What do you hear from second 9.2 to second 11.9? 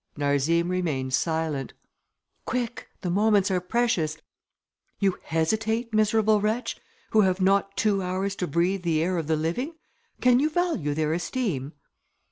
the living? Can you value their esteem?"